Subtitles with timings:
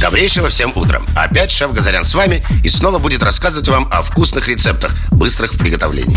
[0.00, 1.06] Добрейшего всем утром.
[1.16, 5.58] Опять шеф Газарян с вами и снова будет рассказывать вам о вкусных рецептах, быстрых в
[5.58, 6.16] приготовлении.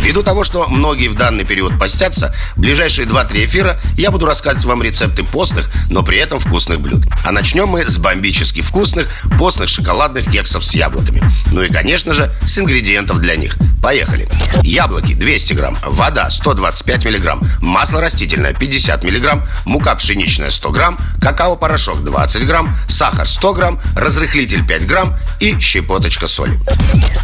[0.00, 4.64] Ввиду того, что многие в данный период постятся, в ближайшие 2-3 эфира я буду рассказывать
[4.64, 7.04] вам рецепты постных, но при этом вкусных блюд.
[7.24, 9.08] А начнем мы с бомбически вкусных
[9.38, 11.22] постных шоколадных кексов с яблоками.
[11.52, 13.56] Ну и, конечно же, с ингредиентов для них.
[13.82, 14.28] Поехали.
[14.62, 22.02] Яблоки 200 грамм, вода 125 миллиграмм, масло растительное 50 миллиграмм, мука пшеничная 100 грамм, какао-порошок
[22.02, 26.58] 20 грамм, сахар 100 грамм, разрыхлитель 5 грамм и щепоточка соли.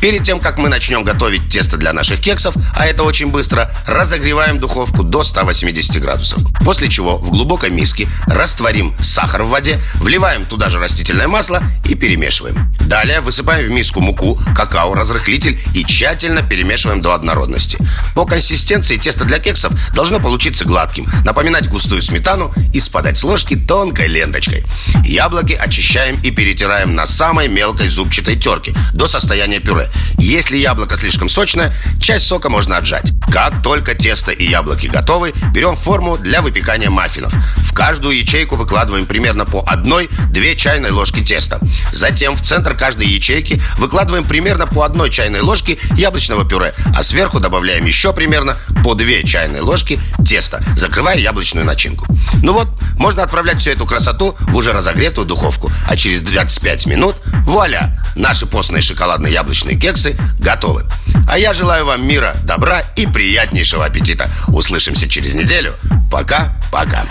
[0.00, 4.60] Перед тем, как мы начнем готовить тесто для наших кексов, а это очень быстро, разогреваем
[4.60, 6.42] духовку до 180 градусов.
[6.64, 11.94] После чего в глубокой миске растворим сахар в воде, вливаем туда же растительное масло и
[11.94, 12.72] перемешиваем.
[12.80, 17.78] Далее высыпаем в миску муку, какао, разрыхлитель и тщательно перемешиваем до однородности.
[18.14, 23.56] По консистенции тесто для кексов должно получиться гладким, напоминать густую сметану и спадать с ложки
[23.56, 24.64] тонкой ленточкой.
[25.04, 25.75] Яблоки очищаем
[26.22, 29.90] и перетираем на самой мелкой зубчатой терке до состояния пюре.
[30.18, 33.12] Если яблоко слишком сочное, часть сока можно отжать.
[33.30, 37.34] Как только тесто и яблоки готовы, берем форму для выпекания маффинов.
[37.58, 41.60] В каждую ячейку выкладываем примерно по одной-две чайной ложки теста.
[41.92, 47.38] Затем в центр каждой ячейки выкладываем примерно по одной чайной ложке яблочного пюре, а сверху
[47.38, 52.06] добавляем еще примерно по 2 чайные ложки теста, закрывая яблочную начинку.
[52.44, 57.16] Ну вот, можно отправлять всю эту красоту в уже разогретую духовку, а через 25 минут,
[57.44, 60.84] вуаля, наши постные шоколадные яблочные кексы готовы.
[61.28, 64.30] А я желаю вам мира, добра и приятнейшего аппетита.
[64.46, 65.74] Услышимся через неделю.
[66.08, 67.06] Пока-пока.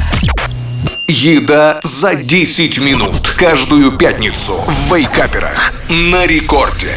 [1.09, 3.35] Еда за 10 минут.
[3.37, 5.73] Каждую пятницу в Вейкаперах.
[5.89, 6.95] На рекорде.